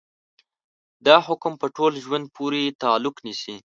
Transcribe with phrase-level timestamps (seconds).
[1.05, 3.55] دا حکم په ټول ژوند پورې تعلق نيسي.